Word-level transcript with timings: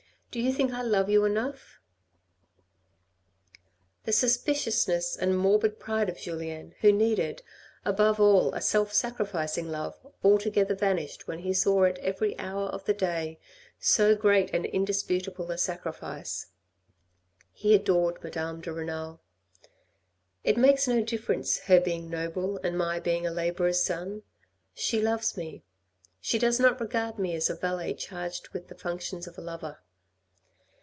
Do 0.31 0.39
you 0.39 0.53
think 0.53 0.71
I 0.71 0.81
love 0.81 1.09
you 1.09 1.25
enough?" 1.25 1.81
The 4.05 4.13
suspiciousness 4.13 5.17
and 5.17 5.37
morbid 5.37 5.77
pride 5.77 6.07
of 6.07 6.17
Julien, 6.17 6.73
who 6.79 6.93
needed, 6.93 7.43
above 7.83 8.17
all, 8.17 8.53
a 8.53 8.61
self 8.61 8.93
sacrificing 8.93 9.67
love, 9.67 9.99
altogether 10.23 10.73
vanished 10.73 11.27
when 11.27 11.39
he 11.39 11.53
saw 11.53 11.83
at 11.83 11.97
every 11.99 12.39
hour 12.39 12.67
of 12.67 12.85
the 12.85 12.93
day 12.93 13.41
so 13.77 14.15
great 14.15 14.51
and 14.53 14.65
indisputable 14.65 15.51
a 15.51 15.57
sacrifice. 15.57 16.45
He 17.51 17.75
adored 17.75 18.23
Madame 18.23 18.61
de 18.61 18.71
Renal." 18.71 19.19
It 20.45 20.55
makes 20.55 20.87
no 20.87 21.03
difference 21.03 21.59
her 21.63 21.81
being 21.81 22.09
noble, 22.09 22.57
and 22.63 22.77
my 22.77 23.01
being 23.01 23.27
a 23.27 23.31
labourer's 23.31 23.83
son. 23.83 24.23
She 24.73 25.01
loves 25.01 25.35
me.... 25.35 25.65
she 26.21 26.39
does 26.39 26.57
not 26.57 26.79
regard 26.79 27.19
me 27.19 27.35
as 27.35 27.49
a 27.49 27.53
valet 27.55 27.93
charged 27.95 28.47
with 28.53 28.69
the 28.69 28.75
functions 28.75 29.27
of 29.27 29.37
a 29.37 29.41
lovei." 29.41 29.73